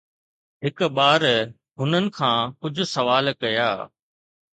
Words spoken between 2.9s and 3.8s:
سوال ڪيا